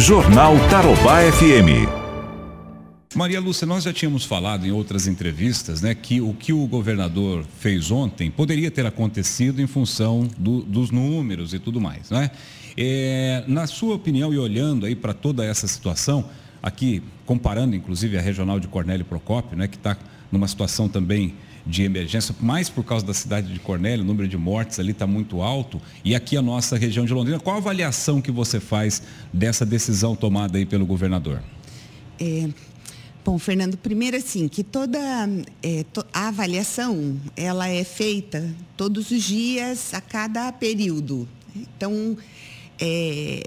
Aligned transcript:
Jornal 0.00 0.54
Tarobá 0.70 1.20
FM. 1.30 1.86
Maria 3.14 3.38
Lúcia, 3.38 3.66
nós 3.66 3.84
já 3.84 3.92
tínhamos 3.92 4.24
falado 4.24 4.66
em 4.66 4.70
outras 4.70 5.06
entrevistas, 5.06 5.82
né, 5.82 5.94
que 5.94 6.22
o 6.22 6.32
que 6.32 6.54
o 6.54 6.66
governador 6.66 7.44
fez 7.58 7.90
ontem 7.90 8.30
poderia 8.30 8.70
ter 8.70 8.86
acontecido 8.86 9.60
em 9.60 9.66
função 9.66 10.26
do, 10.38 10.62
dos 10.62 10.90
números 10.90 11.52
e 11.52 11.58
tudo 11.58 11.78
mais, 11.78 12.08
né? 12.08 12.30
É, 12.78 13.44
na 13.46 13.66
sua 13.66 13.94
opinião 13.94 14.32
e 14.32 14.38
olhando 14.38 14.86
aí 14.86 14.96
para 14.96 15.12
toda 15.12 15.44
essa 15.44 15.68
situação, 15.68 16.24
aqui 16.62 17.02
comparando 17.26 17.76
inclusive 17.76 18.16
a 18.16 18.22
regional 18.22 18.58
de 18.58 18.68
Cornélio 18.68 19.04
Procópio, 19.04 19.58
né, 19.58 19.68
que 19.68 19.76
está 19.76 19.98
numa 20.32 20.48
situação 20.48 20.88
também 20.88 21.34
de 21.70 21.84
emergência, 21.84 22.34
mais 22.40 22.68
por 22.68 22.84
causa 22.84 23.06
da 23.06 23.14
cidade 23.14 23.52
de 23.52 23.60
Cornélio, 23.60 24.04
o 24.04 24.06
número 24.06 24.28
de 24.28 24.36
mortes 24.36 24.78
ali 24.80 24.90
está 24.90 25.06
muito 25.06 25.40
alto, 25.40 25.80
e 26.04 26.14
aqui 26.14 26.36
a 26.36 26.42
nossa 26.42 26.76
região 26.76 27.04
de 27.04 27.14
Londrina. 27.14 27.38
Qual 27.38 27.54
a 27.54 27.58
avaliação 27.58 28.20
que 28.20 28.32
você 28.32 28.58
faz 28.58 29.02
dessa 29.32 29.64
decisão 29.64 30.16
tomada 30.16 30.58
aí 30.58 30.66
pelo 30.66 30.84
governador? 30.84 31.40
É, 32.18 32.48
bom, 33.24 33.38
Fernando, 33.38 33.76
primeiro 33.76 34.16
assim, 34.16 34.48
que 34.48 34.64
toda 34.64 34.98
é, 35.62 35.84
to, 35.92 36.04
a 36.12 36.28
avaliação, 36.28 37.16
ela 37.36 37.68
é 37.68 37.84
feita 37.84 38.52
todos 38.76 39.10
os 39.10 39.22
dias, 39.22 39.94
a 39.94 40.00
cada 40.00 40.52
período. 40.52 41.28
Então, 41.54 42.16
é, 42.80 43.42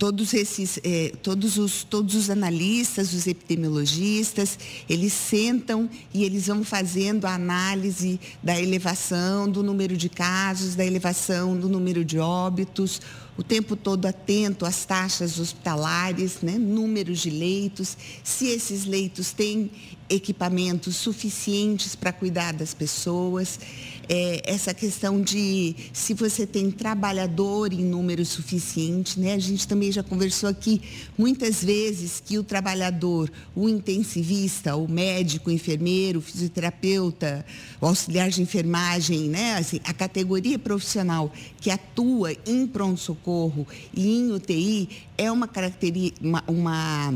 todos 0.00 0.32
esses, 0.32 0.80
eh, 0.82 1.12
todos, 1.22 1.58
os, 1.58 1.84
todos 1.84 2.14
os 2.14 2.30
analistas, 2.30 3.12
os 3.12 3.26
epidemiologistas, 3.26 4.58
eles 4.88 5.12
sentam 5.12 5.90
e 6.14 6.24
eles 6.24 6.46
vão 6.46 6.64
fazendo 6.64 7.26
a 7.26 7.34
análise 7.34 8.18
da 8.42 8.58
elevação 8.58 9.46
do 9.46 9.62
número 9.62 9.98
de 9.98 10.08
casos, 10.08 10.74
da 10.74 10.86
elevação 10.86 11.54
do 11.54 11.68
número 11.68 12.02
de 12.02 12.18
óbitos, 12.18 13.02
o 13.36 13.42
tempo 13.42 13.76
todo 13.76 14.06
atento 14.06 14.66
às 14.66 14.84
taxas 14.84 15.38
hospitalares, 15.38 16.38
né, 16.42 16.58
números 16.58 17.20
de 17.20 17.30
leitos, 17.30 17.96
se 18.22 18.46
esses 18.48 18.84
leitos 18.84 19.32
têm 19.32 19.70
equipamentos 20.08 20.96
suficientes 20.96 21.94
para 21.94 22.12
cuidar 22.12 22.52
das 22.52 22.74
pessoas 22.74 23.60
é, 24.12 24.42
essa 24.44 24.74
questão 24.74 25.22
de 25.22 25.76
se 25.92 26.14
você 26.14 26.44
tem 26.44 26.68
trabalhador 26.68 27.72
em 27.72 27.84
número 27.84 28.26
suficiente, 28.26 29.20
né? 29.20 29.34
A 29.34 29.38
gente 29.38 29.68
também 29.68 29.92
já 29.92 30.02
conversou 30.02 30.48
aqui 30.48 30.82
muitas 31.16 31.62
vezes 31.62 32.20
que 32.24 32.36
o 32.36 32.42
trabalhador, 32.42 33.30
o 33.54 33.68
intensivista, 33.68 34.74
o 34.74 34.88
médico, 34.88 35.48
o 35.48 35.52
enfermeiro, 35.52 36.18
o 36.18 36.22
fisioterapeuta, 36.22 37.46
o 37.80 37.86
auxiliar 37.86 38.30
de 38.30 38.42
enfermagem, 38.42 39.28
né? 39.28 39.54
Assim, 39.54 39.78
a 39.84 39.94
categoria 39.94 40.58
profissional 40.58 41.32
que 41.60 41.70
atua 41.70 42.32
em 42.44 42.66
pronto-socorro 43.20 43.66
e 43.94 44.16
em 44.16 44.32
UTI 44.32 44.88
é 45.16 45.30
uma 45.30 45.48
uma, 46.20 46.44
uma 46.46 47.14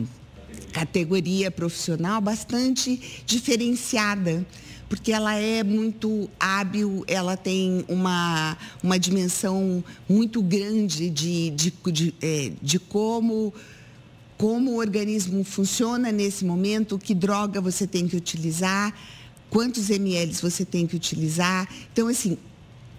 categoria 0.72 1.50
profissional 1.50 2.20
bastante 2.20 3.22
diferenciada 3.26 4.46
porque 4.88 5.10
ela 5.10 5.34
é 5.34 5.64
muito 5.64 6.30
hábil, 6.38 7.04
ela 7.08 7.36
tem 7.36 7.84
uma, 7.88 8.56
uma 8.82 8.98
dimensão 8.98 9.82
muito 10.08 10.40
grande 10.42 11.10
de, 11.10 11.50
de, 11.50 11.72
de, 11.90 12.14
é, 12.22 12.52
de 12.62 12.78
como, 12.78 13.52
como 14.36 14.72
o 14.72 14.76
organismo 14.76 15.42
funciona 15.42 16.12
nesse 16.12 16.44
momento, 16.44 16.98
que 16.98 17.14
droga 17.14 17.60
você 17.60 17.86
tem 17.88 18.06
que 18.06 18.14
utilizar, 18.14 18.94
quantos 19.50 19.90
ml 19.90 20.32
você 20.34 20.64
tem 20.64 20.86
que 20.86 20.94
utilizar. 20.94 21.66
Então, 21.92 22.06
assim, 22.06 22.38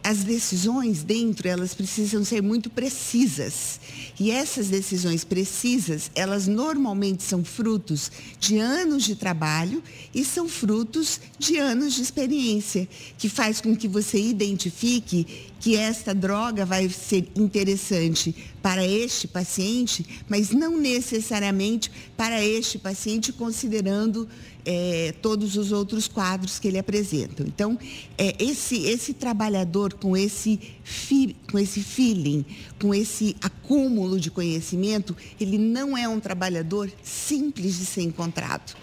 as 0.05 0.23
decisões 0.23 1.01
dentro, 1.01 1.47
elas 1.47 1.73
precisam 1.73 2.23
ser 2.23 2.39
muito 2.39 2.69
precisas. 2.69 3.79
E 4.19 4.29
essas 4.29 4.67
decisões 4.67 5.23
precisas, 5.23 6.11
elas 6.13 6.45
normalmente 6.45 7.23
são 7.23 7.43
frutos 7.43 8.11
de 8.39 8.59
anos 8.59 9.03
de 9.03 9.15
trabalho 9.15 9.81
e 10.13 10.23
são 10.23 10.47
frutos 10.47 11.19
de 11.39 11.57
anos 11.57 11.95
de 11.95 12.03
experiência, 12.03 12.87
que 13.17 13.27
faz 13.27 13.59
com 13.59 13.75
que 13.75 13.88
você 13.88 14.21
identifique 14.21 15.51
que 15.65 15.75
esta 15.75 16.13
droga 16.13 16.63
vai 16.63 16.87
ser 16.89 17.27
interessante 17.35 18.35
para 18.61 18.85
este 18.85 19.27
paciente, 19.27 20.05
mas 20.29 20.51
não 20.51 20.77
necessariamente 20.77 21.91
para 22.15 22.45
este 22.45 22.77
paciente, 22.77 23.33
considerando 23.33 24.29
é, 24.63 25.15
todos 25.23 25.57
os 25.57 25.71
outros 25.71 26.07
quadros 26.07 26.59
que 26.59 26.67
ele 26.67 26.77
apresenta. 26.77 27.41
Então, 27.41 27.79
é, 28.15 28.35
esse, 28.37 28.83
esse 28.83 29.11
trabalhador 29.11 29.95
com 29.95 30.15
esse, 30.15 30.59
fi, 30.83 31.35
com 31.51 31.57
esse 31.57 31.81
feeling, 31.81 32.45
com 32.79 32.93
esse 32.93 33.35
acúmulo 33.41 34.19
de 34.19 34.29
conhecimento, 34.29 35.17
ele 35.41 35.57
não 35.57 35.97
é 35.97 36.07
um 36.07 36.19
trabalhador 36.19 36.91
simples 37.01 37.79
de 37.79 37.87
ser 37.87 38.03
encontrado, 38.03 38.75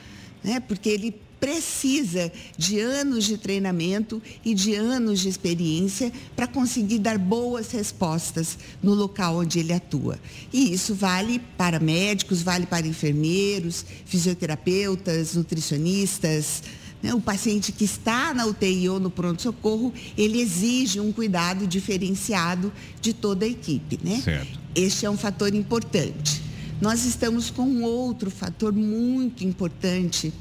né? 0.42 0.58
porque 0.58 0.88
ele 0.88 1.14
precisa 1.42 2.30
de 2.56 2.78
anos 2.78 3.24
de 3.24 3.36
treinamento 3.36 4.22
e 4.44 4.54
de 4.54 4.76
anos 4.76 5.18
de 5.18 5.28
experiência 5.28 6.12
para 6.36 6.46
conseguir 6.46 7.00
dar 7.00 7.18
boas 7.18 7.72
respostas 7.72 8.56
no 8.80 8.94
local 8.94 9.38
onde 9.38 9.58
ele 9.58 9.72
atua. 9.72 10.20
E 10.52 10.72
isso 10.72 10.94
vale 10.94 11.40
para 11.58 11.80
médicos, 11.80 12.42
vale 12.42 12.64
para 12.64 12.86
enfermeiros, 12.86 13.84
fisioterapeutas, 14.04 15.34
nutricionistas. 15.34 16.62
Né? 17.02 17.12
O 17.12 17.20
paciente 17.20 17.72
que 17.72 17.82
está 17.82 18.32
na 18.32 18.46
UTI 18.46 18.88
ou 18.90 19.00
no 19.00 19.10
pronto-socorro, 19.10 19.92
ele 20.16 20.40
exige 20.40 21.00
um 21.00 21.10
cuidado 21.10 21.66
diferenciado 21.66 22.72
de 23.00 23.12
toda 23.12 23.44
a 23.44 23.48
equipe. 23.48 23.98
Né? 24.00 24.22
Certo. 24.24 24.60
Este 24.76 25.06
é 25.06 25.10
um 25.10 25.18
fator 25.18 25.52
importante. 25.52 26.40
Nós 26.80 27.04
estamos 27.04 27.50
com 27.50 27.62
um 27.62 27.82
outro 27.82 28.30
fator 28.30 28.72
muito 28.72 29.42
importante 29.44 30.32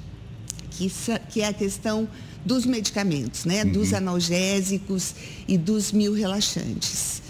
que, 0.89 1.19
que 1.29 1.41
é 1.41 1.47
a 1.47 1.53
questão 1.53 2.07
dos 2.45 2.65
medicamentos, 2.65 3.45
né? 3.45 3.63
Uhum. 3.63 3.71
Dos 3.71 3.93
analgésicos 3.93 5.13
e 5.47 5.57
dos 5.57 5.91
mil 5.91 6.13
relaxantes. 6.13 7.21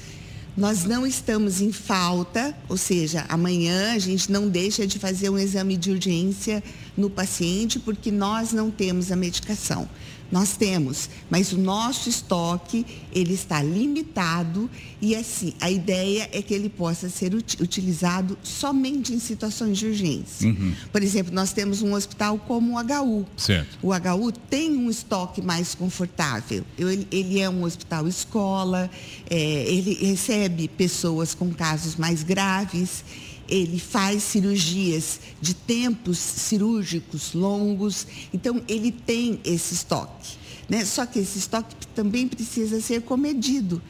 Nós 0.55 0.83
não 0.83 1.07
estamos 1.07 1.61
em 1.61 1.71
falta, 1.71 2.53
ou 2.67 2.75
seja, 2.75 3.25
amanhã 3.29 3.93
a 3.93 3.99
gente 3.99 4.29
não 4.29 4.49
deixa 4.49 4.85
de 4.85 4.99
fazer 4.99 5.29
um 5.29 5.37
exame 5.37 5.77
de 5.77 5.91
urgência 5.91 6.61
no 6.97 7.09
paciente 7.09 7.79
porque 7.79 8.11
nós 8.11 8.51
não 8.51 8.69
temos 8.69 9.11
a 9.11 9.15
medicação. 9.15 9.87
Nós 10.31 10.55
temos, 10.55 11.09
mas 11.29 11.51
o 11.51 11.57
nosso 11.57 12.07
estoque 12.07 12.85
ele 13.11 13.33
está 13.33 13.61
limitado 13.61 14.69
e 15.01 15.15
assim 15.15 15.53
a 15.59 15.69
ideia 15.69 16.29
é 16.31 16.41
que 16.41 16.53
ele 16.53 16.69
possa 16.69 17.09
ser 17.09 17.33
utilizado 17.33 18.37
somente 18.41 19.13
em 19.13 19.19
situações 19.19 19.77
de 19.77 19.87
urgência. 19.87 20.47
Uhum. 20.47 20.73
Por 20.91 21.03
exemplo, 21.03 21.33
nós 21.33 21.51
temos 21.51 21.81
um 21.81 21.93
hospital 21.93 22.37
como 22.39 22.77
o 22.77 22.79
HU. 22.79 23.25
Certo. 23.35 23.77
O 23.81 23.89
HU 23.93 24.31
tem 24.49 24.71
um 24.71 24.89
estoque 24.89 25.41
mais 25.41 25.75
confortável. 25.75 26.63
Ele, 26.77 27.07
ele 27.11 27.39
é 27.39 27.49
um 27.49 27.63
hospital 27.63 28.07
escola, 28.07 28.89
é, 29.29 29.35
ele 29.35 29.93
recebe 30.05 30.67
pessoas 30.69 31.33
com 31.33 31.51
casos 31.51 31.95
mais 31.95 32.23
graves 32.23 33.03
ele 33.51 33.77
faz 33.77 34.23
cirurgias 34.23 35.19
de 35.41 35.53
tempos 35.53 36.17
cirúrgicos 36.17 37.33
longos, 37.33 38.07
então 38.33 38.63
ele 38.67 38.91
tem 38.91 39.41
esse 39.43 39.73
estoque. 39.73 40.37
Né? 40.69 40.85
Só 40.85 41.05
que 41.05 41.19
esse 41.19 41.37
estoque 41.37 41.75
também 41.93 42.29
precisa 42.29 42.79
ser 42.79 43.01
comedido, 43.01 43.81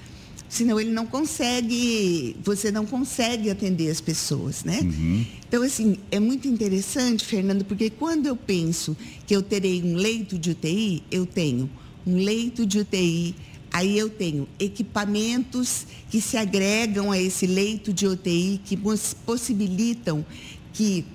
senão 0.49 0.79
ele 0.79 0.89
não 0.89 1.05
consegue, 1.05 2.35
você 2.43 2.71
não 2.71 2.87
consegue 2.87 3.51
atender 3.51 3.91
as 3.91 4.01
pessoas, 4.01 4.63
né? 4.63 4.79
Uhum. 4.81 5.25
Então, 5.47 5.61
assim, 5.61 5.97
é 6.09 6.19
muito 6.19 6.47
interessante, 6.47 7.23
Fernando, 7.23 7.63
porque 7.63 7.91
quando 7.91 8.25
eu 8.25 8.35
penso 8.35 8.97
que 9.27 9.35
eu 9.35 9.43
terei 9.43 9.83
um 9.83 9.95
leito 9.95 10.39
de 10.39 10.51
UTI, 10.51 11.03
eu 11.11 11.25
tenho 11.27 11.69
um 12.05 12.15
leito 12.15 12.65
de 12.65 12.79
UTI 12.79 13.35
Aí 13.71 13.97
eu 13.97 14.09
tenho 14.09 14.47
equipamentos 14.59 15.87
que 16.09 16.19
se 16.19 16.35
agregam 16.35 17.11
a 17.11 17.17
esse 17.17 17.47
leito 17.47 17.93
de 17.93 18.05
UTI, 18.05 18.59
que 18.65 18.77
possibilitam 19.25 20.25
que, 20.73 21.05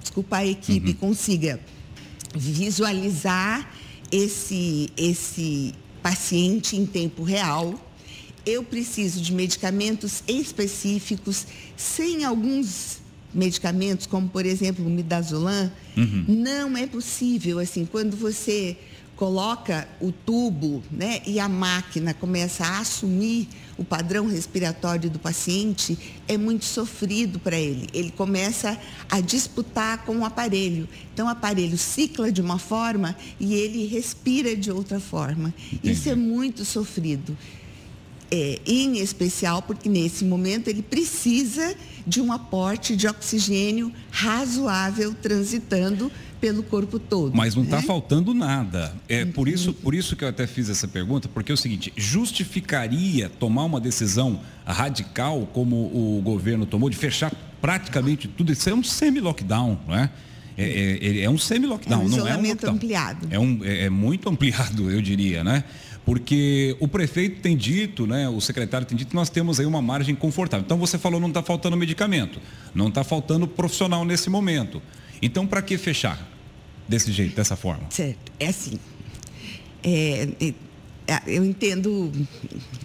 desculpa, 0.00 0.38
a 0.38 0.46
equipe 0.46 0.90
uhum. 0.90 0.96
consiga 0.96 1.58
visualizar 2.34 3.72
esse, 4.12 4.90
esse 4.96 5.74
paciente 6.02 6.76
em 6.76 6.84
tempo 6.84 7.22
real. 7.22 7.74
Eu 8.44 8.62
preciso 8.62 9.20
de 9.20 9.32
medicamentos 9.32 10.22
específicos, 10.26 11.46
sem 11.76 12.24
alguns 12.24 12.98
medicamentos, 13.32 14.06
como 14.06 14.28
por 14.28 14.46
exemplo 14.46 14.86
o 14.86 14.90
midazolam, 14.90 15.70
uhum. 15.96 16.24
não 16.28 16.76
é 16.76 16.86
possível, 16.86 17.58
assim, 17.58 17.84
quando 17.84 18.16
você 18.16 18.76
coloca 19.18 19.88
o 20.00 20.12
tubo 20.12 20.80
né, 20.92 21.20
e 21.26 21.40
a 21.40 21.48
máquina 21.48 22.14
começa 22.14 22.64
a 22.64 22.78
assumir 22.78 23.48
o 23.76 23.84
padrão 23.84 24.28
respiratório 24.28 25.10
do 25.10 25.18
paciente, 25.18 25.98
é 26.28 26.38
muito 26.38 26.64
sofrido 26.64 27.38
para 27.40 27.58
ele. 27.58 27.88
Ele 27.92 28.12
começa 28.12 28.78
a 29.10 29.20
disputar 29.20 30.04
com 30.04 30.18
o 30.18 30.24
aparelho. 30.24 30.88
Então, 31.12 31.26
o 31.26 31.30
aparelho 31.30 31.76
cicla 31.76 32.30
de 32.30 32.40
uma 32.40 32.60
forma 32.60 33.16
e 33.40 33.54
ele 33.54 33.86
respira 33.86 34.54
de 34.54 34.70
outra 34.70 35.00
forma. 35.00 35.52
Entendi. 35.72 35.92
Isso 35.92 36.08
é 36.08 36.14
muito 36.14 36.64
sofrido. 36.64 37.36
É, 38.30 38.60
em 38.66 38.98
especial 38.98 39.62
porque 39.62 39.88
nesse 39.88 40.22
momento 40.22 40.68
ele 40.68 40.82
precisa 40.82 41.74
de 42.06 42.20
um 42.20 42.30
aporte 42.30 42.94
de 42.94 43.08
oxigênio 43.08 43.90
razoável 44.10 45.14
transitando 45.14 46.12
pelo 46.40 46.62
corpo 46.62 46.98
todo. 46.98 47.36
Mas 47.36 47.54
não 47.54 47.64
está 47.64 47.76
né? 47.76 47.82
faltando 47.82 48.32
nada. 48.34 48.94
É 49.08 49.24
por 49.24 49.48
isso, 49.48 49.72
por 49.72 49.94
isso 49.94 50.16
que 50.16 50.24
eu 50.24 50.28
até 50.28 50.46
fiz 50.46 50.68
essa 50.68 50.88
pergunta, 50.88 51.28
porque 51.28 51.52
é 51.52 51.54
o 51.54 51.56
seguinte: 51.56 51.92
justificaria 51.96 53.28
tomar 53.28 53.64
uma 53.64 53.80
decisão 53.80 54.40
radical 54.64 55.48
como 55.52 55.76
o 55.76 56.20
governo 56.22 56.66
tomou 56.66 56.88
de 56.90 56.96
fechar 56.96 57.32
praticamente 57.60 58.28
tudo? 58.28 58.52
Isso 58.52 58.68
é 58.68 58.74
um 58.74 58.82
semi-lockdown, 58.82 59.78
não 59.86 59.94
é? 59.94 60.10
É, 60.56 60.98
é, 61.00 61.20
é 61.20 61.30
um 61.30 61.38
semi-lockdown, 61.38 62.02
é 62.02 62.04
um 62.04 62.08
não 62.08 62.26
é 62.26 62.36
um 62.36 62.42
lockdown. 62.42 62.74
ampliado. 62.74 63.28
É, 63.30 63.38
um, 63.38 63.60
é, 63.62 63.84
é 63.84 63.90
muito 63.90 64.28
ampliado, 64.28 64.90
eu 64.90 65.00
diria, 65.00 65.44
né? 65.44 65.64
porque 66.08 66.74
o 66.80 66.88
prefeito 66.88 67.42
tem 67.42 67.54
dito, 67.54 68.06
né, 68.06 68.26
o 68.30 68.40
secretário 68.40 68.86
tem 68.86 68.96
dito 68.96 69.10
que 69.10 69.14
nós 69.14 69.28
temos 69.28 69.60
aí 69.60 69.66
uma 69.66 69.82
margem 69.82 70.14
confortável. 70.14 70.64
Então 70.64 70.78
você 70.78 70.96
falou 70.96 71.20
não 71.20 71.28
está 71.28 71.42
faltando 71.42 71.76
medicamento, 71.76 72.40
não 72.74 72.88
está 72.88 73.04
faltando 73.04 73.46
profissional 73.46 74.06
nesse 74.06 74.30
momento. 74.30 74.80
Então, 75.20 75.46
para 75.46 75.62
que 75.62 75.76
fechar 75.76 76.26
desse 76.88 77.12
jeito, 77.12 77.34
dessa 77.36 77.56
forma? 77.56 77.90
Certo. 77.90 78.32
É 78.38 78.48
assim. 78.48 78.78
É, 79.82 80.28
é, 80.40 80.54
é, 81.06 81.22
eu 81.26 81.44
entendo, 81.44 82.12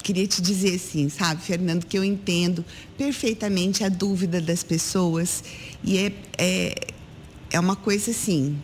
queria 0.02 0.26
te 0.26 0.42
dizer 0.42 0.76
assim, 0.76 1.10
sabe, 1.10 1.42
Fernando, 1.42 1.86
que 1.86 1.98
eu 1.98 2.04
entendo 2.04 2.64
perfeitamente 2.98 3.84
a 3.84 3.90
dúvida 3.90 4.40
das 4.40 4.64
pessoas 4.64 5.44
e 5.84 5.98
é, 5.98 6.14
é, 6.38 6.76
é 7.52 7.60
uma 7.60 7.76
coisa 7.76 8.12
assim, 8.12 8.58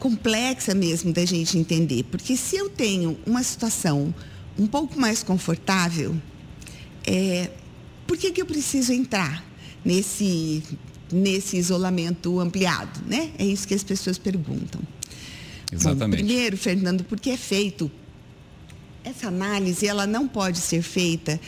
complexa 0.00 0.74
mesmo 0.74 1.12
da 1.12 1.24
gente 1.24 1.56
entender, 1.56 2.04
porque 2.10 2.36
se 2.36 2.56
eu 2.56 2.68
tenho 2.68 3.16
uma 3.24 3.42
situação 3.42 4.12
um 4.58 4.66
pouco 4.66 4.98
mais 4.98 5.22
confortável, 5.22 6.16
é, 7.06 7.50
por 8.04 8.16
que, 8.16 8.32
que 8.32 8.42
eu 8.42 8.46
preciso 8.46 8.92
entrar 8.92 9.44
nesse 9.84 10.62
nesse 11.12 11.56
isolamento 11.56 12.40
ampliado, 12.40 13.00
né? 13.06 13.30
É 13.38 13.44
isso 13.44 13.66
que 13.66 13.74
as 13.74 13.82
pessoas 13.82 14.18
perguntam. 14.18 14.80
Exatamente. 15.72 16.22
Bom, 16.22 16.26
primeiro, 16.26 16.56
Fernando, 16.56 17.04
porque 17.04 17.30
é 17.30 17.36
feito 17.36 17.90
essa 19.04 19.28
análise, 19.28 19.86
ela 19.86 20.06
não 20.06 20.28
pode 20.28 20.58
ser 20.58 20.82
feita 20.82 21.40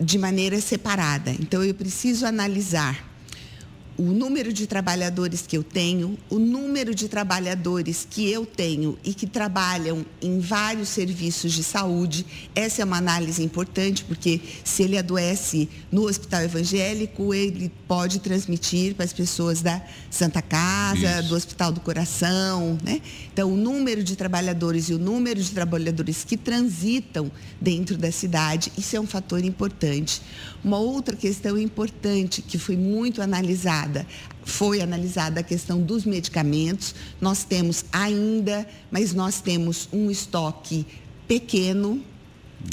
de 0.00 0.18
maneira 0.18 0.60
separada. 0.60 1.30
Então 1.32 1.64
eu 1.64 1.74
preciso 1.74 2.26
analisar 2.26 3.06
o 3.98 4.12
número 4.12 4.52
de 4.52 4.64
trabalhadores 4.68 5.44
que 5.44 5.56
eu 5.56 5.64
tenho, 5.64 6.16
o 6.30 6.38
número 6.38 6.94
de 6.94 7.08
trabalhadores 7.08 8.06
que 8.08 8.30
eu 8.30 8.46
tenho 8.46 8.96
e 9.02 9.12
que 9.12 9.26
trabalham 9.26 10.06
em 10.22 10.38
vários 10.38 10.88
serviços 10.88 11.52
de 11.52 11.64
saúde. 11.64 12.24
Essa 12.54 12.82
é 12.82 12.84
uma 12.84 12.96
análise 12.96 13.42
importante, 13.42 14.04
porque 14.04 14.40
se 14.62 14.84
ele 14.84 14.96
adoece 14.96 15.68
no 15.90 16.04
hospital 16.04 16.42
evangélico, 16.42 17.34
ele 17.34 17.72
pode 17.88 18.20
transmitir 18.20 18.94
para 18.94 19.04
as 19.04 19.12
pessoas 19.12 19.62
da 19.62 19.82
Santa 20.08 20.40
Casa, 20.40 21.18
Isso. 21.18 21.28
do 21.28 21.34
Hospital 21.34 21.72
do 21.72 21.80
Coração. 21.80 22.78
Né? 22.84 23.02
Então, 23.32 23.52
o 23.52 23.56
número 23.56 24.04
de 24.04 24.14
trabalhadores 24.14 24.88
e 24.90 24.94
o 24.94 24.98
número 24.98 25.42
de 25.42 25.50
trabalhadores 25.50 26.22
que 26.22 26.36
transitam 26.36 27.32
dentro 27.60 27.96
da 27.96 28.12
cidade, 28.12 28.70
isso 28.78 28.94
é 28.94 29.00
um 29.00 29.06
fator 29.08 29.44
importante. 29.44 30.22
Uma 30.62 30.78
outra 30.78 31.16
questão 31.16 31.58
importante 31.58 32.42
que 32.42 32.58
foi 32.58 32.76
muito 32.76 33.20
analisada 33.20 33.87
analisada, 33.88 34.06
foi 34.44 34.80
analisada 34.80 35.40
a 35.40 35.42
questão 35.42 35.80
dos 35.80 36.04
medicamentos. 36.04 36.94
Nós 37.20 37.44
temos 37.44 37.84
ainda, 37.92 38.66
mas 38.90 39.14
nós 39.14 39.40
temos 39.40 39.88
um 39.92 40.10
estoque 40.10 40.86
pequeno. 41.26 42.02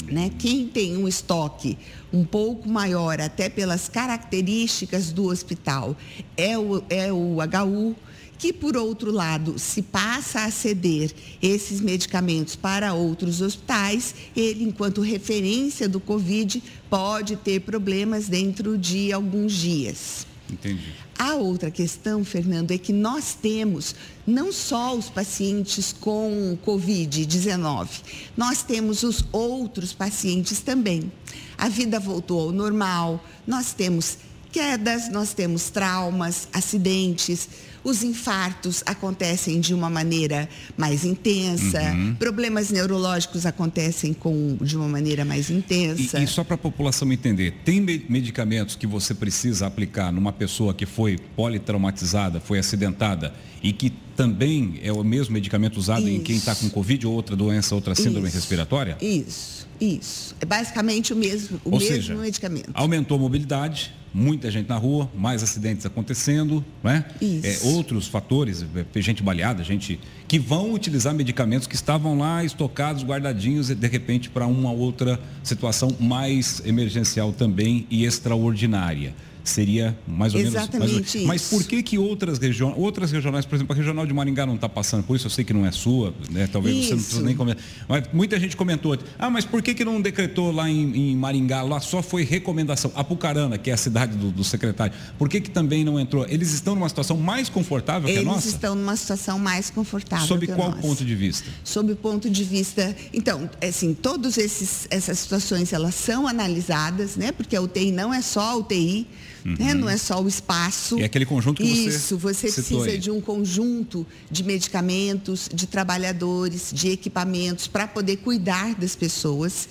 Né? 0.06 0.30
Quem 0.38 0.66
tem 0.66 0.96
um 0.96 1.06
estoque 1.06 1.78
um 2.12 2.24
pouco 2.24 2.68
maior, 2.68 3.20
até 3.20 3.48
pelas 3.48 3.88
características 3.88 5.12
do 5.12 5.26
hospital, 5.26 5.96
é 6.36 6.58
o, 6.58 6.82
é 6.90 7.12
o 7.12 7.36
HU, 7.40 7.96
que, 8.38 8.52
por 8.52 8.76
outro 8.76 9.10
lado, 9.10 9.58
se 9.58 9.80
passa 9.80 10.44
a 10.44 10.50
ceder 10.50 11.10
esses 11.40 11.80
medicamentos 11.80 12.54
para 12.54 12.92
outros 12.92 13.40
hospitais, 13.40 14.14
ele, 14.36 14.64
enquanto 14.64 15.00
referência 15.00 15.88
do 15.88 16.00
Covid, 16.00 16.62
pode 16.90 17.36
ter 17.36 17.60
problemas 17.60 18.28
dentro 18.28 18.76
de 18.76 19.10
alguns 19.12 19.52
dias. 19.52 20.26
Entendi. 20.50 21.05
A 21.18 21.34
outra 21.34 21.70
questão, 21.70 22.24
Fernando, 22.24 22.72
é 22.72 22.78
que 22.78 22.92
nós 22.92 23.34
temos 23.40 23.94
não 24.26 24.52
só 24.52 24.94
os 24.94 25.08
pacientes 25.08 25.94
com 25.98 26.58
Covid-19, 26.64 27.88
nós 28.36 28.62
temos 28.62 29.02
os 29.02 29.24
outros 29.32 29.94
pacientes 29.94 30.60
também. 30.60 31.10
A 31.56 31.68
vida 31.68 31.98
voltou 31.98 32.40
ao 32.40 32.52
normal, 32.52 33.24
nós 33.46 33.72
temos 33.72 34.18
quedas, 34.52 35.10
nós 35.10 35.32
temos 35.32 35.70
traumas, 35.70 36.48
acidentes, 36.52 37.48
os 37.86 38.02
infartos 38.02 38.82
acontecem 38.84 39.60
de 39.60 39.72
uma 39.72 39.88
maneira 39.88 40.48
mais 40.76 41.04
intensa, 41.04 41.80
uhum. 41.92 42.16
problemas 42.16 42.68
neurológicos 42.68 43.46
acontecem 43.46 44.12
com, 44.12 44.58
de 44.60 44.76
uma 44.76 44.88
maneira 44.88 45.24
mais 45.24 45.50
intensa. 45.50 46.18
E, 46.18 46.24
e 46.24 46.26
só 46.26 46.42
para 46.42 46.56
a 46.56 46.58
população 46.58 47.12
entender, 47.12 47.54
tem 47.64 47.80
medicamentos 47.80 48.74
que 48.74 48.88
você 48.88 49.14
precisa 49.14 49.68
aplicar 49.68 50.10
numa 50.10 50.32
pessoa 50.32 50.74
que 50.74 50.84
foi 50.84 51.16
politraumatizada, 51.36 52.40
foi 52.40 52.58
acidentada 52.58 53.32
e 53.62 53.72
que 53.72 53.90
também 54.16 54.80
é 54.82 54.92
o 54.92 55.04
mesmo 55.04 55.34
medicamento 55.34 55.76
usado 55.76 56.08
Isso. 56.08 56.10
em 56.10 56.20
quem 56.20 56.36
está 56.36 56.56
com 56.56 56.68
Covid 56.68 57.06
ou 57.06 57.14
outra 57.14 57.36
doença, 57.36 57.72
outra 57.72 57.94
síndrome 57.94 58.26
Isso. 58.26 58.36
respiratória? 58.36 58.96
Isso, 59.00 59.66
isso. 59.80 60.34
É 60.40 60.44
basicamente 60.44 61.12
o 61.12 61.16
mesmo, 61.16 61.60
o 61.64 61.72
ou 61.72 61.78
mesmo 61.78 61.94
seja, 61.94 62.14
medicamento. 62.14 62.70
Aumentou 62.74 63.16
a 63.16 63.20
mobilidade, 63.20 63.92
muita 64.12 64.50
gente 64.50 64.68
na 64.68 64.76
rua, 64.76 65.10
mais 65.14 65.42
acidentes 65.42 65.84
acontecendo, 65.84 66.64
né? 66.82 67.04
É, 67.20 67.58
outros 67.64 68.08
fatores, 68.08 68.64
é, 68.94 69.00
gente 69.00 69.22
baleada, 69.22 69.62
gente 69.62 70.00
que 70.26 70.38
vão 70.38 70.72
utilizar 70.72 71.14
medicamentos 71.14 71.66
que 71.66 71.74
estavam 71.74 72.18
lá 72.18 72.42
estocados, 72.42 73.04
guardadinhos, 73.04 73.70
e 73.70 73.74
de 73.74 73.86
repente 73.86 74.30
para 74.30 74.46
uma 74.46 74.72
outra 74.72 75.20
situação 75.42 75.94
mais 76.00 76.62
emergencial 76.64 77.32
também 77.32 77.86
e 77.90 78.04
extraordinária 78.04 79.14
seria 79.50 79.96
mais 80.06 80.34
ou 80.34 80.40
Exatamente 80.40 80.92
menos. 80.92 81.14
Isso. 81.14 81.26
Mas 81.26 81.48
por 81.48 81.64
que 81.64 81.82
que 81.82 81.98
outras 81.98 82.38
regiões, 82.38 82.74
outras 82.76 83.10
regionais, 83.10 83.44
por 83.44 83.54
exemplo, 83.54 83.74
a 83.74 83.76
regional 83.76 84.06
de 84.06 84.12
Maringá 84.12 84.46
não 84.46 84.54
está 84.54 84.68
passando 84.68 85.04
por 85.04 85.16
isso? 85.16 85.26
Eu 85.26 85.30
sei 85.30 85.44
que 85.44 85.52
não 85.52 85.64
é 85.64 85.70
sua, 85.70 86.14
né? 86.30 86.48
Talvez 86.50 86.76
isso. 86.76 86.86
você 86.86 86.94
não 86.94 87.02
precisa 87.02 87.22
nem 87.22 87.36
comentar. 87.36 87.64
Mas 87.88 88.04
muita 88.12 88.38
gente 88.38 88.56
comentou, 88.56 88.96
ah, 89.18 89.30
mas 89.30 89.44
por 89.44 89.62
que 89.62 89.74
que 89.74 89.84
não 89.84 90.00
decretou 90.00 90.52
lá 90.52 90.68
em, 90.68 91.12
em 91.12 91.16
Maringá? 91.16 91.62
Lá 91.62 91.80
só 91.80 92.02
foi 92.02 92.24
recomendação. 92.24 92.90
Apucarana, 92.94 93.58
que 93.58 93.70
é 93.70 93.74
a 93.74 93.76
cidade 93.76 94.16
do, 94.16 94.30
do, 94.30 94.44
secretário, 94.44 94.94
por 95.18 95.28
que 95.28 95.40
que 95.40 95.50
também 95.50 95.84
não 95.84 95.98
entrou? 95.98 96.26
Eles 96.28 96.52
estão 96.52 96.74
numa 96.74 96.88
situação 96.88 97.16
mais 97.16 97.48
confortável 97.48 98.08
Eles 98.08 98.22
que 98.22 98.28
a 98.28 98.30
nossa? 98.30 98.44
Eles 98.44 98.54
estão 98.54 98.74
numa 98.74 98.96
situação 98.96 99.38
mais 99.38 99.70
confortável. 99.70 100.26
Sob 100.26 100.46
qual 100.46 100.72
ponto 100.72 101.04
de 101.04 101.14
vista? 101.14 101.48
Sob 101.64 101.92
o 101.92 101.96
ponto 101.96 102.28
de 102.28 102.44
vista, 102.44 102.94
então, 103.12 103.48
assim, 103.62 103.94
todas 103.94 104.38
essas 104.38 105.18
situações 105.18 105.72
elas 105.72 105.94
são 105.94 106.26
analisadas, 106.26 107.16
né? 107.16 107.32
Porque 107.32 107.56
a 107.56 107.62
UTI 107.62 107.92
não 107.92 108.12
é 108.12 108.22
só 108.22 108.40
a 108.40 108.56
UTI, 108.56 109.06
uhum. 109.46 109.56
né? 109.58 109.74
Não 109.74 109.88
é 109.88 109.96
só 109.96 110.20
o 110.20 110.28
espaço. 110.28 110.98
É 110.98 111.04
aquele 111.04 111.24
conjunto 111.24 111.62
que 111.62 111.68
você 111.68 111.88
Isso, 111.88 112.18
você 112.18 112.50
precisa 112.50 112.90
aí. 112.90 112.98
de 112.98 113.10
um 113.10 113.20
conjunto 113.20 114.06
de 114.30 114.42
medicamentos, 114.42 115.48
de 115.52 115.66
trabalhadores, 115.66 116.70
de 116.72 116.90
equipamentos 116.90 117.66
para 117.66 117.86
poder 117.86 118.16
cuidar 118.16 118.74
das 118.74 118.96
pessoas. 118.96 119.68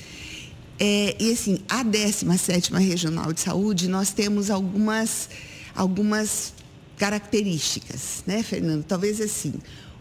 É, 0.79 1.15
e 1.19 1.31
assim, 1.31 1.59
a 1.69 1.83
17ª 1.83 2.77
Regional 2.79 3.31
de 3.31 3.41
Saúde, 3.41 3.87
nós 3.87 4.11
temos 4.11 4.49
algumas, 4.49 5.29
algumas 5.75 6.53
características, 6.97 8.23
né, 8.25 8.43
Fernando? 8.43 8.83
Talvez 8.83 9.19
assim, 9.21 9.53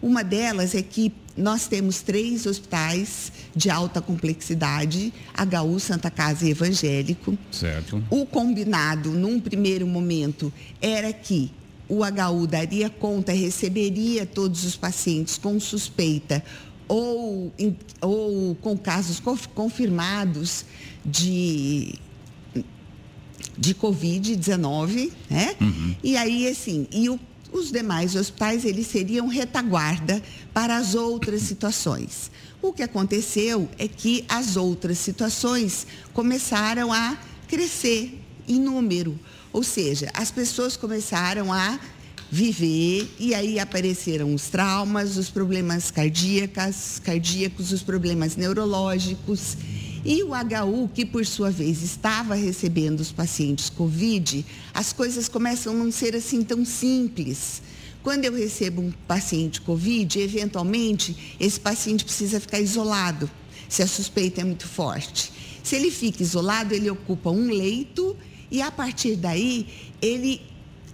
uma 0.04 0.23
delas 0.23 0.75
é 0.75 0.82
que 0.82 1.11
nós 1.37 1.66
temos 1.66 2.02
três 2.02 2.44
hospitais 2.44 3.32
de 3.56 3.70
alta 3.70 4.00
complexidade, 4.02 5.12
HU, 5.34 5.80
Santa 5.80 6.11
Casa 6.11 6.46
e 6.46 6.50
Evangélico. 6.50 7.37
Certo. 7.50 8.04
O 8.11 8.26
combinado, 8.26 9.11
num 9.11 9.40
primeiro 9.40 9.87
momento, 9.87 10.52
era 10.80 11.11
que 11.12 11.50
o 11.88 12.00
HU 12.04 12.46
daria 12.46 12.90
conta, 12.90 13.32
receberia 13.32 14.26
todos 14.26 14.64
os 14.64 14.76
pacientes 14.76 15.38
com 15.38 15.58
suspeita 15.58 16.44
ou, 16.87 17.52
ou 18.00 18.54
com 18.56 18.76
casos 18.76 19.20
confirmados 19.54 20.66
de 21.04 21.94
de 23.56 23.73
Covid-19, 23.75 25.12
né? 25.30 25.54
Uhum. 25.61 25.94
E 26.02 26.16
aí, 26.16 26.49
assim, 26.49 26.88
e 26.90 27.08
o 27.08 27.20
os 27.54 27.70
demais 27.70 28.16
hospitais 28.16 28.64
eles 28.64 28.88
seriam 28.88 29.28
retaguarda 29.28 30.20
para 30.52 30.76
as 30.76 30.96
outras 30.96 31.42
situações. 31.42 32.30
O 32.61 32.73
que 32.73 32.82
aconteceu 32.82 33.68
é 33.78 33.87
que 33.87 34.25
as 34.28 34.56
outras 34.56 34.99
situações 34.99 35.87
começaram 36.12 36.92
a 36.92 37.16
crescer 37.46 38.20
em 38.49 38.61
número, 38.61 39.18
ou 39.52 39.62
seja, 39.62 40.11
as 40.12 40.30
pessoas 40.30 40.76
começaram 40.76 41.52
a 41.52 41.78
viver 42.30 43.08
e 43.18 43.34
aí 43.34 43.61
apareceram 43.61 44.34
os 44.34 44.49
traumas, 44.49 45.16
os 45.16 45.30
problemas 45.30 45.90
cardíacos, 45.90 46.99
cardíacos, 46.99 47.70
os 47.70 47.82
problemas 47.82 48.34
neurológicos 48.34 49.56
E 50.04 50.23
o 50.23 50.32
HU, 50.32 50.90
que 50.92 51.06
por 51.06 51.25
sua 51.25 51.50
vez 51.50 51.82
estava 51.82 52.34
recebendo 52.34 53.00
os 53.00 53.11
pacientes 53.11 53.70
COVID, 53.70 54.44
as 54.75 54.92
coisas 54.92 55.28
começam 55.28 55.73
a 55.73 55.76
não 55.76 55.90
ser 55.90 56.14
assim 56.14 56.42
tão 56.42 56.62
simples. 56.62 57.62
Quando 58.02 58.26
eu 58.26 58.34
recebo 58.34 58.82
um 58.82 58.92
paciente 59.08 59.62
COVID, 59.62 60.20
eventualmente 60.20 61.37
esse 61.40 61.58
paciente 61.58 62.04
precisa 62.04 62.38
ficar 62.38 62.61
isolado, 62.61 63.30
se 63.66 63.82
a 63.82 63.87
suspeita 63.87 64.42
é 64.42 64.44
muito 64.44 64.68
forte. 64.68 65.32
Se 65.62 65.75
ele 65.75 65.90
fica 65.90 66.23
isolado, 66.23 66.75
ele 66.75 66.90
ocupa 66.90 67.30
um 67.30 67.49
leito 67.49 68.14
e 68.50 68.61
a 68.61 68.70
partir 68.70 69.16
daí 69.16 69.66
ele, 70.02 70.42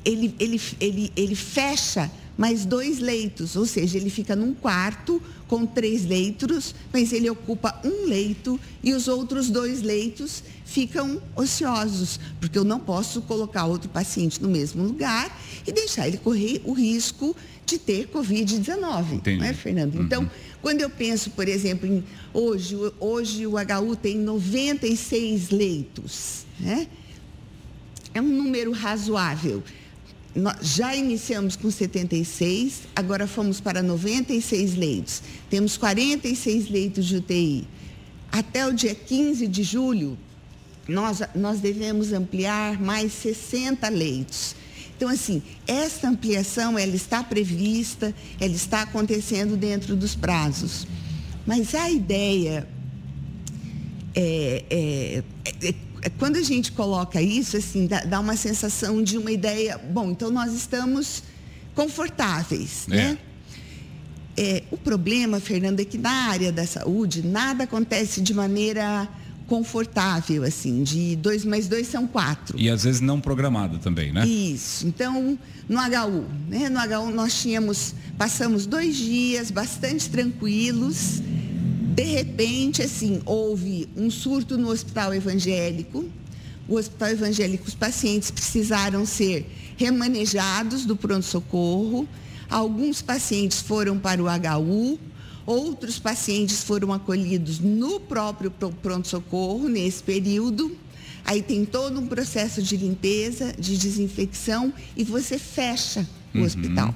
ele, 0.04 0.32
ele, 0.38 0.60
ele, 0.80 1.12
ele 1.16 1.34
fecha 1.34 2.08
mais 2.38 2.64
dois 2.64 3.00
leitos, 3.00 3.56
ou 3.56 3.66
seja, 3.66 3.98
ele 3.98 4.08
fica 4.08 4.36
num 4.36 4.54
quarto 4.54 5.20
com 5.50 5.66
três 5.66 6.07
leitos, 6.07 6.76
mas 6.92 7.12
ele 7.12 7.28
ocupa 7.28 7.76
um 7.85 8.07
leito 8.07 8.59
e 8.85 8.95
os 8.95 9.09
outros 9.09 9.50
dois 9.50 9.83
leitos 9.83 10.45
ficam 10.64 11.21
ociosos, 11.35 12.21
porque 12.40 12.57
eu 12.57 12.62
não 12.62 12.78
posso 12.78 13.21
colocar 13.23 13.66
outro 13.66 13.88
paciente 13.88 14.40
no 14.40 14.49
mesmo 14.49 14.85
lugar 14.85 15.37
e 15.66 15.73
deixar 15.73 16.07
ele 16.07 16.19
correr 16.19 16.62
o 16.64 16.73
risco 16.73 17.35
de 17.66 17.78
ter 17.78 18.07
Covid-19, 18.14 19.37
não 19.38 19.45
é, 19.45 19.52
Fernando? 19.52 19.97
Uhum. 19.97 20.02
Então, 20.04 20.30
quando 20.62 20.83
eu 20.83 20.88
penso, 20.88 21.30
por 21.30 21.49
exemplo, 21.49 21.85
em 21.85 22.04
hoje, 22.33 22.76
hoje 23.00 23.45
o 23.45 23.54
HU 23.54 23.97
tem 23.97 24.19
96 24.19 25.50
leitos, 25.50 26.47
né? 26.61 26.87
É 28.14 28.21
um 28.21 28.28
número 28.28 28.71
razoável 28.71 29.64
nós 30.34 30.56
já 30.62 30.94
iniciamos 30.94 31.56
com 31.56 31.70
76, 31.70 32.82
agora 32.94 33.26
fomos 33.26 33.60
para 33.60 33.82
96 33.82 34.76
leitos. 34.76 35.22
Temos 35.49 35.76
46 35.76 36.68
leitos 36.68 37.06
de 37.06 37.16
UTI. 37.16 37.68
Até 38.30 38.66
o 38.66 38.72
dia 38.72 38.94
15 38.94 39.49
de 39.49 39.62
julho, 39.64 40.16
nós, 40.88 41.20
nós 41.34 41.60
devemos 41.60 42.12
ampliar 42.12 42.80
mais 42.80 43.12
60 43.12 43.88
leitos. 43.88 44.54
Então, 44.96 45.08
assim, 45.08 45.42
essa 45.66 46.08
ampliação, 46.08 46.78
ela 46.78 46.94
está 46.94 47.25
prevista, 47.25 48.14
ela 48.38 48.54
está 48.54 48.82
acontecendo 48.82 49.56
dentro 49.56 49.96
dos 49.96 50.14
prazos. 50.14 50.87
Mas 51.46 51.75
a 51.75 51.90
ideia 51.90 52.68
é, 54.14 54.64
é, 54.70 55.22
é 55.62 55.75
quando 56.19 56.37
a 56.37 56.42
gente 56.42 56.73
coloca 56.73 57.21
isso, 57.21 57.57
assim, 57.57 57.87
dá, 57.87 58.00
dá, 58.04 58.21
uma 58.21 58.37
sensação 58.37 59.02
de 59.02 59.19
uma 59.19 59.30
ideia, 59.30 59.78
bom, 59.78 60.11
então 60.11 60.30
nós 60.30 60.52
estamos 60.54 61.23
confortáveis, 61.75 62.87
é. 62.90 62.97
né? 62.97 63.19
É, 64.37 64.62
o 64.71 64.76
problema, 64.76 65.40
Fernanda, 65.40 65.83
é 65.83 65.85
que 65.85 65.99
na 65.99 66.28
área 66.30 66.50
da 66.50 66.66
saúde 66.66 67.26
nada 67.26 67.64
acontece 67.64 68.21
de 68.23 68.33
maneira 68.33 69.09
confortável, 69.47 70.45
assim, 70.45 70.85
de 70.85 71.16
dois 71.16 71.45
mais 71.45 71.66
dois 71.66 71.88
são 71.88 72.07
quatro. 72.07 72.57
E 72.59 72.71
às 72.71 72.85
vezes 72.85 73.00
não 73.00 73.21
programada 73.21 73.78
também, 73.78 74.12
né? 74.12 74.25
Isso. 74.25 74.87
Então, 74.87 75.37
no 75.69 75.78
HU, 75.78 76.25
né? 76.49 76.69
No 76.69 76.78
HU 76.78 77.11
nós 77.11 77.42
tínhamos, 77.42 77.92
passamos 78.16 78.64
dois 78.64 78.97
dias 78.97 79.50
bastante 79.50 80.09
tranquilos, 80.09 81.21
de 81.90 82.04
repente, 82.04 82.82
assim, 82.82 83.20
houve 83.26 83.88
um 83.97 84.09
surto 84.11 84.56
no 84.56 84.68
hospital 84.70 85.12
evangélico. 85.12 86.04
O 86.68 86.76
hospital 86.76 87.09
evangélico, 87.09 87.66
os 87.66 87.75
pacientes 87.75 88.30
precisaram 88.30 89.04
ser 89.04 89.44
remanejados 89.76 90.87
do 90.87 90.94
pronto-socorro. 90.94 92.09
Alguns 92.49 93.02
pacientes 93.02 93.61
foram 93.61 93.99
para 93.99 94.23
o 94.23 94.26
HU, 94.26 94.99
outros 95.44 95.99
pacientes 95.99 96.62
foram 96.62 96.92
acolhidos 96.92 97.59
no 97.59 97.99
próprio 97.99 98.52
pronto-socorro 98.82 99.68
nesse 99.68 100.00
período. 100.00 100.76
Aí 101.25 101.42
tem 101.42 101.64
todo 101.64 101.99
um 101.99 102.06
processo 102.06 102.62
de 102.62 102.76
limpeza, 102.76 103.52
de 103.59 103.76
desinfecção 103.76 104.73
e 104.97 105.02
você 105.02 105.38
fecha 105.38 106.06
o 106.32 106.38
uhum. 106.38 106.44
hospital. 106.44 106.94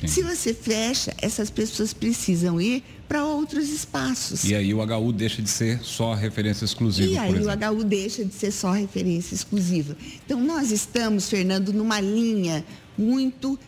Sim. 0.00 0.06
Se 0.06 0.22
você 0.22 0.52
fecha, 0.54 1.14
essas 1.20 1.50
pessoas 1.50 1.92
precisam 1.92 2.60
ir 2.60 2.82
para 3.08 3.24
outros 3.24 3.68
espaços. 3.68 4.44
E 4.44 4.54
aí 4.54 4.74
o 4.74 4.78
HU 4.78 5.12
deixa 5.12 5.40
de 5.40 5.48
ser 5.48 5.80
só 5.82 6.14
referência 6.14 6.64
exclusiva. 6.64 7.12
E 7.12 7.18
aí 7.18 7.32
o 7.32 7.46
HU 7.48 7.84
deixa 7.84 8.24
de 8.24 8.34
ser 8.34 8.50
só 8.50 8.72
referência 8.72 9.34
exclusiva. 9.34 9.96
Então 10.24 10.40
nós 10.40 10.70
estamos, 10.70 11.28
Fernando, 11.28 11.72
numa 11.72 12.00
linha 12.00 12.64
muito 12.98 13.58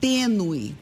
tênue. 0.00 0.74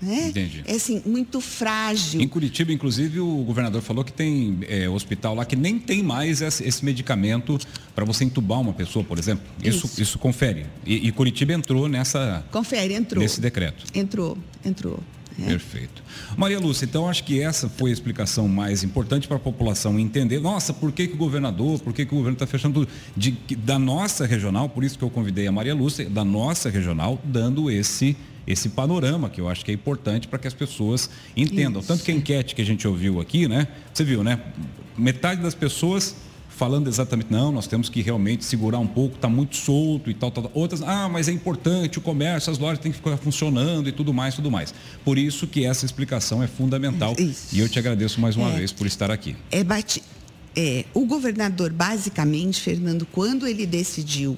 Né? 0.00 0.28
Entendi. 0.28 0.64
É 0.66 0.76
assim, 0.76 1.02
muito 1.04 1.40
frágil. 1.40 2.20
Em 2.20 2.28
Curitiba, 2.28 2.72
inclusive, 2.72 3.20
o 3.20 3.42
governador 3.44 3.82
falou 3.82 4.02
que 4.02 4.12
tem 4.12 4.58
é, 4.68 4.88
hospital 4.88 5.34
lá 5.34 5.44
que 5.44 5.56
nem 5.56 5.78
tem 5.78 6.02
mais 6.02 6.40
esse, 6.40 6.84
medicamento 6.84 7.58
para 7.94 8.04
você 8.04 8.24
entubar 8.24 8.60
uma 8.60 8.72
pessoa, 8.72 9.04
por 9.04 9.18
exemplo. 9.18 9.44
Isso, 9.62 9.86
isso, 9.86 10.02
isso 10.02 10.18
confere. 10.18 10.66
E, 10.86 11.08
e 11.08 11.12
Curitiba 11.12 11.52
entrou 11.52 11.88
nessa. 11.88 12.44
Confere, 12.50 12.94
entrou. 12.94 13.22
Nesse 13.22 13.40
decreto. 13.40 13.84
Entrou, 13.94 14.38
entrou. 14.64 15.00
É. 15.38 15.46
Perfeito. 15.46 16.02
Maria 16.36 16.58
Lúcia, 16.58 16.84
então 16.84 17.08
acho 17.08 17.24
que 17.24 17.40
essa 17.40 17.68
foi 17.68 17.90
a 17.90 17.92
explicação 17.92 18.48
mais 18.48 18.82
importante 18.82 19.26
para 19.26 19.36
a 19.36 19.40
população 19.40 19.98
entender. 19.98 20.40
Nossa, 20.40 20.72
por 20.72 20.92
que, 20.92 21.06
que 21.06 21.14
o 21.14 21.16
governador, 21.16 21.78
por 21.80 21.92
que, 21.92 22.04
que 22.04 22.12
o 22.12 22.16
governo 22.16 22.34
está 22.34 22.46
fechando 22.46 22.80
tudo? 22.80 22.92
De, 23.16 23.32
da 23.56 23.78
nossa 23.78 24.26
regional, 24.26 24.68
por 24.68 24.84
isso 24.84 24.98
que 24.98 25.04
eu 25.04 25.10
convidei 25.10 25.46
a 25.46 25.52
Maria 25.52 25.74
Lúcia, 25.74 26.08
da 26.08 26.24
nossa 26.24 26.68
regional, 26.68 27.18
dando 27.24 27.70
esse 27.70 28.16
esse 28.46 28.70
panorama 28.70 29.28
que 29.28 29.40
eu 29.40 29.48
acho 29.48 29.64
que 29.64 29.70
é 29.70 29.74
importante 29.74 30.28
para 30.28 30.38
que 30.38 30.48
as 30.48 30.54
pessoas 30.54 31.10
entendam. 31.36 31.80
Isso. 31.80 31.88
Tanto 31.88 32.04
que 32.04 32.10
a 32.10 32.14
enquete 32.14 32.54
que 32.54 32.62
a 32.62 32.66
gente 32.66 32.86
ouviu 32.86 33.20
aqui, 33.20 33.46
né? 33.46 33.68
Você 33.92 34.04
viu, 34.04 34.24
né? 34.24 34.40
Metade 34.96 35.42
das 35.42 35.54
pessoas 35.54 36.16
falando 36.60 36.88
exatamente, 36.88 37.32
não, 37.32 37.50
nós 37.50 37.66
temos 37.66 37.88
que 37.88 38.02
realmente 38.02 38.44
segurar 38.44 38.78
um 38.78 38.86
pouco, 38.86 39.16
está 39.16 39.30
muito 39.30 39.56
solto 39.56 40.10
e 40.10 40.14
tal, 40.14 40.30
tal, 40.30 40.50
Outras, 40.52 40.82
ah, 40.82 41.08
mas 41.08 41.26
é 41.26 41.32
importante 41.32 41.96
o 41.96 42.02
comércio, 42.02 42.52
as 42.52 42.58
lojas 42.58 42.78
têm 42.78 42.92
que 42.92 42.98
ficar 42.98 43.16
funcionando 43.16 43.88
e 43.88 43.92
tudo 43.92 44.12
mais, 44.12 44.34
tudo 44.34 44.50
mais. 44.50 44.74
Por 45.02 45.16
isso 45.16 45.46
que 45.46 45.64
essa 45.64 45.86
explicação 45.86 46.42
é 46.42 46.46
fundamental. 46.46 47.16
Isso. 47.18 47.56
E 47.56 47.60
eu 47.60 47.66
te 47.66 47.78
agradeço 47.78 48.20
mais 48.20 48.36
uma 48.36 48.50
é, 48.50 48.58
vez 48.58 48.72
por 48.72 48.86
estar 48.86 49.10
aqui. 49.10 49.34
É, 49.50 49.64
bate, 49.64 50.02
é, 50.54 50.84
o 50.92 51.06
governador, 51.06 51.72
basicamente, 51.72 52.60
Fernando, 52.60 53.06
quando 53.06 53.46
ele 53.46 53.64
decidiu 53.64 54.36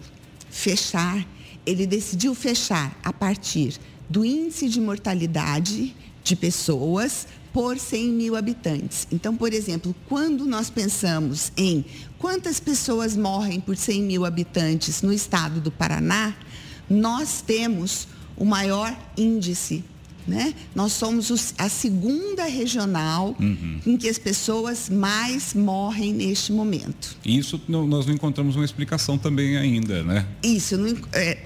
fechar, 0.48 1.26
ele 1.66 1.88
decidiu 1.88 2.36
fechar 2.36 2.96
a 3.02 3.12
partir 3.12 3.80
do 4.12 4.26
índice 4.26 4.68
de 4.68 4.78
mortalidade 4.78 5.96
de 6.22 6.36
pessoas 6.36 7.26
por 7.50 7.78
100 7.78 8.08
mil 8.10 8.36
habitantes. 8.36 9.08
Então, 9.10 9.34
por 9.34 9.54
exemplo, 9.54 9.94
quando 10.06 10.44
nós 10.44 10.68
pensamos 10.68 11.50
em 11.56 11.82
quantas 12.18 12.60
pessoas 12.60 13.16
morrem 13.16 13.58
por 13.58 13.74
100 13.74 14.02
mil 14.02 14.26
habitantes 14.26 15.00
no 15.00 15.12
estado 15.14 15.62
do 15.62 15.70
Paraná, 15.70 16.34
nós 16.90 17.40
temos 17.40 18.06
o 18.36 18.44
maior 18.44 18.94
índice. 19.16 19.82
Né? 20.26 20.54
Nós 20.74 20.92
somos 20.92 21.54
a 21.58 21.68
segunda 21.68 22.44
regional 22.44 23.34
uhum. 23.40 23.80
em 23.84 23.96
que 23.96 24.08
as 24.08 24.18
pessoas 24.18 24.88
mais 24.88 25.52
morrem 25.52 26.12
neste 26.12 26.52
momento. 26.52 27.16
Isso 27.24 27.60
nós 27.66 28.06
não 28.06 28.14
encontramos 28.14 28.54
uma 28.54 28.64
explicação 28.64 29.18
também 29.18 29.56
ainda, 29.56 30.04
né? 30.04 30.24
Isso, 30.44 30.78
não, 30.78 30.96
é, 31.12 31.38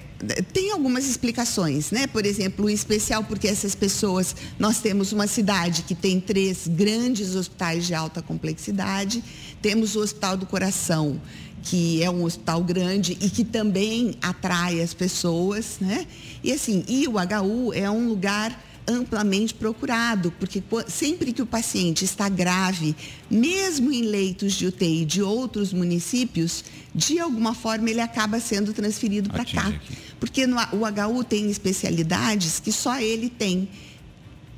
tem 0.52 0.72
algumas 0.72 1.06
explicações, 1.06 1.90
né? 1.90 2.06
Por 2.06 2.24
exemplo, 2.24 2.66
o 2.66 2.70
especial 2.70 3.22
porque 3.24 3.46
essas 3.46 3.74
pessoas, 3.74 4.34
nós 4.58 4.80
temos 4.80 5.12
uma 5.12 5.26
cidade 5.26 5.82
que 5.82 5.94
tem 5.94 6.20
três 6.20 6.66
grandes 6.66 7.34
hospitais 7.34 7.86
de 7.86 7.94
alta 7.94 8.22
complexidade, 8.22 9.22
temos 9.60 9.94
o 9.94 10.00
Hospital 10.00 10.36
do 10.36 10.46
Coração, 10.46 11.20
que 11.62 12.02
é 12.02 12.10
um 12.10 12.24
hospital 12.24 12.62
grande 12.62 13.16
e 13.20 13.28
que 13.28 13.44
também 13.44 14.16
atrai 14.22 14.80
as 14.80 14.94
pessoas, 14.94 15.76
né? 15.80 16.06
E 16.42 16.52
assim, 16.52 16.84
e 16.88 17.06
o 17.08 17.14
HU 17.14 17.72
é 17.74 17.90
um 17.90 18.08
lugar 18.08 18.64
amplamente 18.88 19.52
procurado, 19.54 20.32
porque 20.38 20.62
sempre 20.86 21.32
que 21.32 21.42
o 21.42 21.46
paciente 21.46 22.04
está 22.04 22.28
grave, 22.28 22.94
mesmo 23.30 23.92
em 23.92 24.02
leitos 24.02 24.54
de 24.54 24.66
UTI 24.66 25.04
de 25.04 25.22
outros 25.22 25.72
municípios, 25.72 26.64
de 26.94 27.18
alguma 27.18 27.54
forma 27.54 27.90
ele 27.90 28.00
acaba 28.00 28.38
sendo 28.40 28.72
transferido 28.72 29.28
para 29.28 29.44
cá. 29.44 29.68
Aqui. 29.68 29.96
Porque 30.20 30.46
no, 30.46 30.56
o 30.56 30.86
HU 30.86 31.24
tem 31.24 31.50
especialidades 31.50 32.60
que 32.60 32.72
só 32.72 33.00
ele 33.00 33.28
tem. 33.28 33.68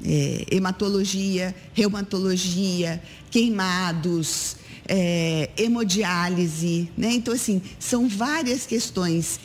É, 0.04 0.46
hematologia, 0.52 1.52
reumatologia, 1.74 3.02
queimados, 3.32 4.54
é, 4.86 5.50
hemodiálise, 5.56 6.88
né? 6.96 7.12
Então, 7.14 7.34
assim, 7.34 7.60
são 7.80 8.08
várias 8.08 8.64
questões 8.64 9.40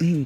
hum, 0.00 0.24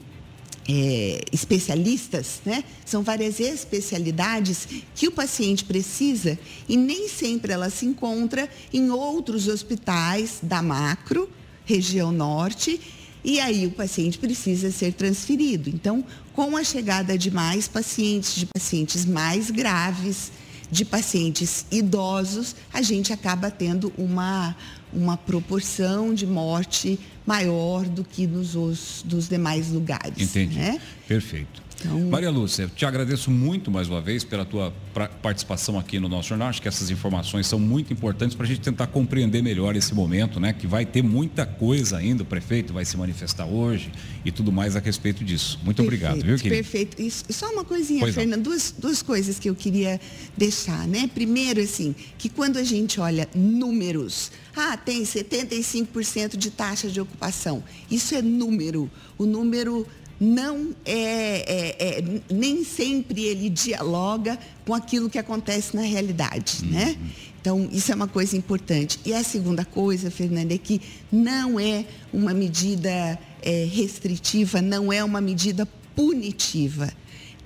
é, 0.68 1.24
especialistas, 1.32 2.40
né? 2.44 2.64
São 2.84 3.02
várias 3.02 3.40
especialidades 3.40 4.68
que 4.94 5.08
o 5.08 5.12
paciente 5.12 5.64
precisa 5.64 6.38
e 6.68 6.76
nem 6.76 7.08
sempre 7.08 7.52
ela 7.52 7.70
se 7.70 7.86
encontra 7.86 8.48
em 8.72 8.90
outros 8.90 9.48
hospitais 9.48 10.38
da 10.42 10.62
macro, 10.62 11.28
região 11.64 12.12
norte, 12.12 12.80
e 13.24 13.38
aí 13.38 13.66
o 13.66 13.70
paciente 13.70 14.18
precisa 14.18 14.70
ser 14.70 14.92
transferido. 14.94 15.68
Então, 15.68 16.04
com 16.32 16.56
a 16.56 16.64
chegada 16.64 17.16
de 17.16 17.30
mais 17.30 17.68
pacientes, 17.68 18.34
de 18.34 18.46
pacientes 18.46 19.04
mais 19.04 19.50
graves, 19.50 20.32
de 20.72 20.86
pacientes 20.86 21.66
idosos, 21.70 22.56
a 22.72 22.80
gente 22.80 23.12
acaba 23.12 23.50
tendo 23.50 23.92
uma, 23.98 24.56
uma 24.90 25.18
proporção 25.18 26.14
de 26.14 26.26
morte 26.26 26.98
maior 27.26 27.84
do 27.84 28.02
que 28.02 28.26
nos 28.26 28.56
os, 28.56 29.02
dos 29.04 29.28
demais 29.28 29.70
lugares. 29.70 30.18
Entendi. 30.18 30.56
Né? 30.56 30.80
Perfeito. 31.06 31.62
Então... 31.84 32.00
Maria 32.08 32.30
Lúcia, 32.30 32.70
te 32.74 32.86
agradeço 32.86 33.30
muito 33.30 33.70
mais 33.70 33.88
uma 33.88 34.00
vez 34.00 34.22
pela 34.24 34.44
tua 34.44 34.72
participação 35.20 35.78
aqui 35.78 35.98
no 35.98 36.08
nosso 36.08 36.28
jornal. 36.28 36.48
Acho 36.48 36.62
que 36.62 36.68
essas 36.68 36.90
informações 36.90 37.46
são 37.46 37.58
muito 37.58 37.92
importantes 37.92 38.36
para 38.36 38.46
a 38.46 38.48
gente 38.48 38.60
tentar 38.60 38.86
compreender 38.86 39.42
melhor 39.42 39.74
esse 39.74 39.94
momento, 39.94 40.38
né? 40.38 40.52
Que 40.52 40.66
vai 40.66 40.86
ter 40.86 41.02
muita 41.02 41.44
coisa 41.44 41.98
ainda, 41.98 42.22
o 42.22 42.26
prefeito 42.26 42.72
vai 42.72 42.84
se 42.84 42.96
manifestar 42.96 43.46
hoje 43.46 43.90
e 44.24 44.30
tudo 44.30 44.52
mais 44.52 44.76
a 44.76 44.80
respeito 44.80 45.24
disso. 45.24 45.58
Muito 45.64 45.82
perfeito, 45.82 46.04
obrigado, 46.04 46.26
viu, 46.26 46.36
querido? 46.36 46.54
Perfeito. 46.54 47.02
E 47.02 47.10
só 47.10 47.50
uma 47.50 47.64
coisinha, 47.64 48.00
pois 48.00 48.14
Fernando, 48.14 48.42
duas, 48.42 48.74
duas 48.78 49.02
coisas 49.02 49.38
que 49.38 49.50
eu 49.50 49.54
queria 49.54 50.00
deixar, 50.36 50.86
né? 50.86 51.10
Primeiro, 51.12 51.60
assim, 51.60 51.94
que 52.16 52.28
quando 52.28 52.58
a 52.58 52.64
gente 52.64 53.00
olha 53.00 53.28
números, 53.34 54.30
ah, 54.54 54.76
tem 54.76 55.02
75% 55.02 56.36
de 56.36 56.50
taxa 56.50 56.88
de 56.88 57.00
ocupação. 57.00 57.64
Isso 57.90 58.14
é 58.14 58.22
número. 58.22 58.90
O 59.16 59.24
número 59.24 59.86
não 60.22 60.72
é, 60.86 60.94
é, 60.94 61.98
é, 61.98 62.04
nem 62.32 62.62
sempre 62.62 63.24
ele 63.24 63.50
dialoga 63.50 64.38
com 64.64 64.72
aquilo 64.72 65.10
que 65.10 65.18
acontece 65.18 65.74
na 65.74 65.82
realidade, 65.82 66.58
uhum. 66.62 66.70
né? 66.70 66.96
Então, 67.40 67.68
isso 67.72 67.90
é 67.90 67.94
uma 67.96 68.06
coisa 68.06 68.36
importante. 68.36 69.00
E 69.04 69.12
a 69.12 69.24
segunda 69.24 69.64
coisa, 69.64 70.12
Fernanda, 70.12 70.54
é 70.54 70.58
que 70.58 70.80
não 71.10 71.58
é 71.58 71.84
uma 72.12 72.32
medida 72.32 73.18
é, 73.42 73.68
restritiva, 73.68 74.62
não 74.62 74.92
é 74.92 75.02
uma 75.02 75.20
medida 75.20 75.66
punitiva, 75.96 76.88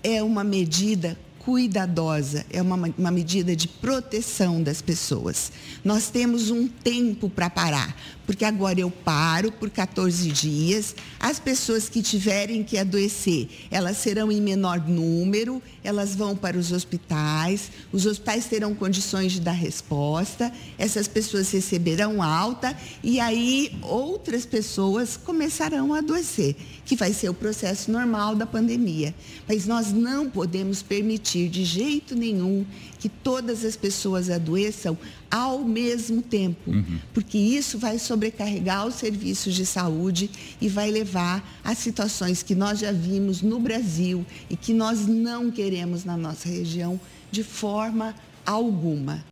é 0.02 0.22
uma 0.22 0.44
medida 0.44 1.16
cuidadosa, 1.38 2.44
é 2.50 2.60
uma, 2.60 2.92
uma 2.98 3.10
medida 3.10 3.56
de 3.56 3.68
proteção 3.68 4.62
das 4.62 4.82
pessoas. 4.82 5.50
Nós 5.82 6.10
temos 6.10 6.50
um 6.50 6.68
tempo 6.68 7.30
para 7.30 7.48
parar, 7.48 7.96
porque 8.26 8.44
agora 8.44 8.80
eu 8.80 8.90
paro 8.90 9.52
por 9.52 9.70
14 9.70 10.30
dias. 10.32 10.94
As 11.18 11.38
pessoas 11.38 11.88
que 11.88 12.02
tiverem 12.02 12.64
que 12.64 12.76
adoecer, 12.76 13.48
elas 13.70 13.96
serão 13.98 14.30
em 14.32 14.40
menor 14.40 14.80
número, 14.86 15.62
elas 15.84 16.14
vão 16.14 16.36
para 16.36 16.58
os 16.58 16.72
hospitais, 16.72 17.70
os 17.92 18.04
hospitais 18.04 18.46
terão 18.46 18.74
condições 18.74 19.32
de 19.32 19.40
dar 19.40 19.52
resposta, 19.52 20.52
essas 20.76 21.06
pessoas 21.06 21.50
receberão 21.50 22.22
alta 22.22 22.76
e 23.02 23.20
aí 23.20 23.78
outras 23.82 24.44
pessoas 24.44 25.16
começarão 25.16 25.94
a 25.94 25.98
adoecer, 25.98 26.56
que 26.84 26.96
vai 26.96 27.12
ser 27.12 27.28
o 27.28 27.34
processo 27.34 27.90
normal 27.90 28.34
da 28.34 28.46
pandemia. 28.46 29.14
Mas 29.48 29.66
nós 29.66 29.92
não 29.92 30.28
podemos 30.28 30.82
permitir 30.82 31.48
de 31.48 31.64
jeito 31.64 32.16
nenhum 32.16 32.66
que 33.06 33.08
todas 33.08 33.64
as 33.64 33.76
pessoas 33.76 34.28
adoeçam 34.28 34.98
ao 35.30 35.62
mesmo 35.62 36.20
tempo, 36.20 36.72
uhum. 36.72 36.98
porque 37.14 37.38
isso 37.38 37.78
vai 37.78 38.00
sobrecarregar 38.00 38.84
os 38.84 38.96
serviços 38.96 39.54
de 39.54 39.64
saúde 39.64 40.28
e 40.60 40.68
vai 40.68 40.90
levar 40.90 41.60
a 41.62 41.72
situações 41.72 42.42
que 42.42 42.52
nós 42.52 42.80
já 42.80 42.90
vimos 42.90 43.42
no 43.42 43.60
Brasil 43.60 44.26
e 44.50 44.56
que 44.56 44.74
nós 44.74 45.06
não 45.06 45.52
queremos 45.52 46.04
na 46.04 46.16
nossa 46.16 46.48
região 46.48 47.00
de 47.30 47.44
forma 47.44 48.12
alguma. 48.44 49.24